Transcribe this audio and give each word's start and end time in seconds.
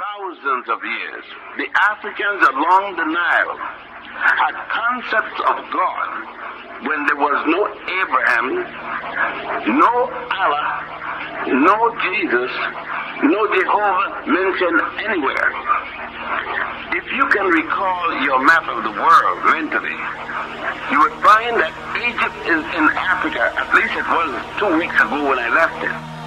thousands 0.00 0.68
of 0.68 0.80
years, 0.82 1.24
the 1.58 1.68
Africans 1.92 2.40
along 2.40 2.96
the 2.96 3.04
Nile 3.04 3.56
had 4.16 4.54
concepts 4.72 5.40
of 5.44 5.56
God 5.68 6.08
when 6.88 7.04
there 7.04 7.20
was 7.20 7.36
no 7.44 7.68
Abraham, 7.68 8.64
no 9.76 9.92
Allah, 10.08 10.66
no 11.52 11.76
Jesus, 12.00 12.52
no 13.28 13.40
Jehovah 13.52 14.24
mentioned 14.24 14.80
anywhere. 15.04 15.52
If 16.96 17.04
you 17.12 17.24
can 17.28 17.46
recall 17.52 18.24
your 18.24 18.40
map 18.40 18.64
of 18.72 18.82
the 18.84 18.94
world 18.96 19.38
mentally, 19.52 20.00
you 20.88 20.98
would 21.04 21.16
find 21.20 21.60
that 21.60 21.76
Egypt 22.00 22.38
is 22.48 22.64
in 22.72 22.86
Africa. 22.96 23.52
At 23.52 23.68
least 23.76 23.92
it 23.92 24.08
was 24.08 24.32
two 24.56 24.72
weeks 24.80 24.96
ago 24.96 25.28
when 25.28 25.38
I 25.38 25.48
left 25.52 25.84
it. 25.84 26.19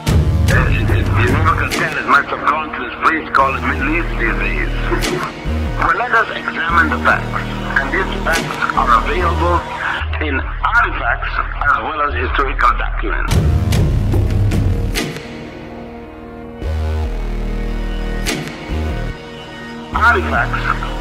Tell 1.72 1.98
as 1.98 2.06
much 2.08 2.30
subconscious 2.30 2.94
the 3.56 3.62
Middle 3.62 3.96
East 3.96 4.10
these. 4.20 4.68
Well, 5.80 5.96
let 5.96 6.12
us 6.12 6.28
examine 6.36 6.90
the 6.90 6.98
facts. 7.06 7.40
And 7.80 7.88
these 7.88 8.24
facts 8.24 8.58
are 8.76 9.00
available 9.00 9.62
in 10.28 10.42
artifacts 10.42 11.32
as 11.64 11.78
well 11.84 12.02
as 12.02 12.14
historical 12.16 12.70
documents. 12.78 13.34
Artifacts. 19.96 20.94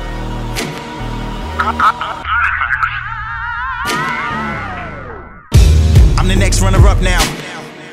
I'm 6.19 6.29
the 6.29 6.37
next 6.37 6.61
runner 6.61 6.87
up 6.87 7.01
now. 7.03 7.21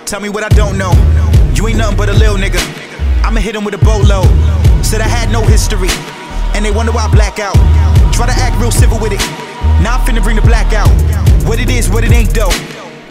Tell 0.06 0.20
me 0.20 0.30
what 0.30 0.44
I 0.44 0.50
don't 0.50 0.78
know. 0.78 1.29
You 1.60 1.68
ain't 1.68 1.78
nothing 1.78 1.98
but 1.98 2.08
a 2.08 2.14
little 2.14 2.38
nigga. 2.38 2.64
I'ma 3.20 3.42
hit 3.42 3.54
him 3.54 3.66
with 3.66 3.74
a 3.74 3.84
boatload. 3.84 4.32
Said 4.80 5.02
I 5.04 5.12
had 5.12 5.28
no 5.28 5.44
history, 5.44 5.92
and 6.56 6.64
they 6.64 6.72
wonder 6.72 6.94
why 6.94 7.04
I 7.04 7.12
black 7.12 7.36
out. 7.36 7.60
Try 8.16 8.32
to 8.32 8.38
act 8.40 8.56
real 8.64 8.72
civil 8.72 8.98
with 8.98 9.12
it. 9.12 9.20
Now 9.84 10.00
I'm 10.00 10.08
finna 10.08 10.24
bring 10.24 10.38
the 10.38 10.42
black 10.42 10.72
out. 10.72 10.88
What 11.44 11.60
it 11.60 11.70
is, 11.70 11.90
what 11.90 12.06
it 12.06 12.14
ain't 12.16 12.32
though. 12.32 12.48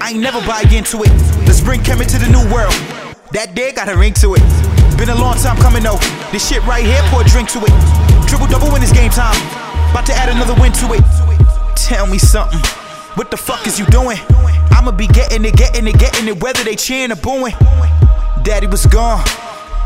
I 0.00 0.16
ain't 0.16 0.24
never 0.24 0.40
buy 0.48 0.64
into 0.72 0.96
it. 1.04 1.12
Let's 1.44 1.60
bring 1.60 1.84
Kemet 1.84 2.08
to 2.08 2.16
the 2.16 2.32
new 2.32 2.40
world. 2.48 2.72
That 3.36 3.52
day 3.52 3.70
got 3.70 3.92
a 3.92 3.94
ring 3.94 4.14
to 4.24 4.32
it. 4.32 4.40
Been 4.96 5.12
a 5.12 5.20
long 5.20 5.36
time 5.36 5.60
coming 5.60 5.84
though. 5.84 6.00
This 6.32 6.48
shit 6.48 6.64
right 6.64 6.80
here, 6.80 7.04
pour 7.12 7.20
a 7.20 7.28
drink 7.28 7.52
to 7.52 7.60
it. 7.60 7.74
Triple 8.32 8.48
double 8.48 8.72
when 8.72 8.80
it's 8.80 8.96
game 8.96 9.12
time. 9.12 9.36
About 9.92 10.08
to 10.08 10.16
add 10.16 10.32
another 10.32 10.56
win 10.56 10.72
to 10.80 10.96
it. 10.96 11.04
Tell 11.76 12.06
me 12.06 12.16
something. 12.16 12.64
What 13.12 13.30
the 13.30 13.36
fuck 13.36 13.66
is 13.66 13.78
you 13.78 13.84
doing? 13.92 14.16
I'ma 14.72 14.96
be 14.96 15.06
getting 15.06 15.44
it, 15.44 15.52
getting 15.54 15.86
it, 15.86 16.00
getting 16.00 16.32
it, 16.32 16.40
whether 16.40 16.64
they 16.64 16.76
cheering 16.76 17.12
or 17.12 17.20
booing. 17.20 17.52
Daddy 18.42 18.66
was 18.66 18.86
gone. 18.86 19.24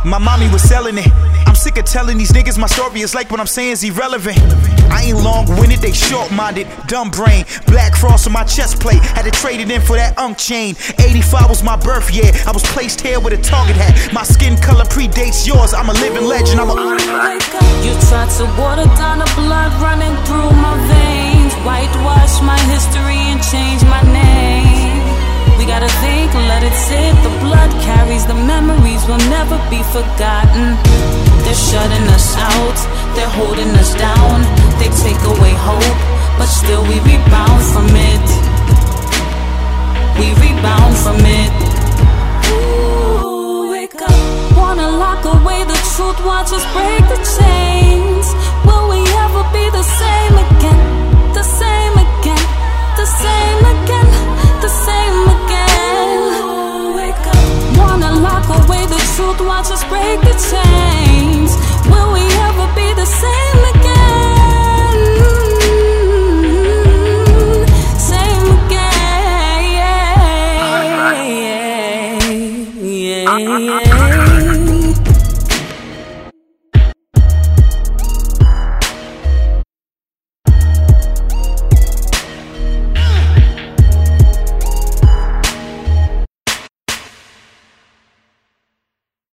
My 0.04 0.18
mommy 0.18 0.48
was 0.48 0.62
selling 0.62 0.98
it. 0.98 1.06
I'm 1.46 1.54
sick 1.54 1.78
of 1.78 1.84
telling 1.84 2.18
these 2.18 2.32
niggas 2.32 2.58
my 2.58 2.66
story. 2.66 3.00
It's 3.00 3.14
like 3.14 3.30
what 3.30 3.38
I'm 3.38 3.46
saying 3.46 3.72
is 3.72 3.84
irrelevant. 3.84 4.38
I 4.90 5.04
ain't 5.04 5.18
long 5.18 5.46
winded, 5.46 5.78
they 5.78 5.92
short 5.92 6.30
minded, 6.32 6.66
dumb 6.86 7.10
brain. 7.10 7.44
Black 7.66 7.92
cross 7.92 8.26
on 8.26 8.32
my 8.32 8.44
chest 8.44 8.80
plate, 8.80 9.00
had 9.14 9.24
to 9.24 9.30
trade 9.30 9.60
it 9.60 9.70
in 9.70 9.80
for 9.80 9.96
that 9.96 10.18
ankh 10.18 10.38
chain. 10.38 10.74
85 10.98 11.48
was 11.48 11.62
my 11.62 11.76
birth 11.76 12.10
year, 12.10 12.30
I 12.46 12.52
was 12.52 12.62
placed 12.74 13.00
here 13.00 13.20
with 13.20 13.32
a 13.32 13.42
target 13.42 13.76
hat. 13.76 14.12
My 14.12 14.24
skin 14.24 14.56
color 14.56 14.84
predates 14.84 15.46
yours, 15.46 15.72
I'm 15.72 15.88
a 15.88 15.94
living 15.94 16.26
legend, 16.26 16.60
I'm 16.60 16.70
a. 16.70 16.74
You 16.74 17.94
tried 18.10 18.30
to 18.38 18.44
water 18.58 18.86
down 18.98 19.18
the 19.18 19.30
blood 19.36 19.70
running 19.80 20.16
through 20.26 20.50
my 20.58 20.74
veins, 20.90 21.54
whitewash 21.62 22.42
my 22.42 22.58
history 22.70 23.22
and 23.30 23.42
change 23.42 23.81
it 26.82 26.88
sit. 26.88 27.14
The 27.22 27.30
blood 27.40 27.70
carries 27.82 28.26
the 28.26 28.34
memories, 28.34 29.04
will 29.06 29.24
never 29.30 29.58
be 29.70 29.82
forgotten. 29.94 30.76
They're 31.44 31.54
shutting 31.54 32.06
us 32.08 32.36
out, 32.36 32.78
they're 33.14 33.34
holding 33.40 33.70
us 33.82 33.94
down. 33.94 34.42
They 34.78 34.90
take 35.04 35.20
away 35.34 35.54
hope, 35.54 36.00
but 36.38 36.46
still 36.46 36.82
we 36.82 36.98
rebound 37.00 37.62
from 37.72 37.88
it. 37.90 38.26
We 40.18 40.28
rebound 40.44 40.94
from 41.04 41.18
it. 41.20 41.52
Ooh, 42.50 43.70
wake 43.70 44.00
up. 44.00 44.56
Wanna 44.56 44.88
lock 44.88 45.24
away 45.24 45.64
the 45.64 45.78
truth, 45.94 46.18
watch 46.24 46.52
us 46.52 46.64
break 46.74 47.02
the 47.08 47.20
chains. 47.36 47.91
just 59.68 59.88
break 59.88 60.20
the 60.20 60.34
chains? 60.50 61.52
Will 61.90 62.12
we 62.12 62.24
ever 62.48 62.66
be 62.74 62.88
the 62.94 63.06
same 63.06 63.64
again? 63.74 64.98
Same 68.10 68.46
again. 68.66 69.62
Yeah, 72.88 73.38
yeah, 73.38 73.58
yeah. 73.58 74.61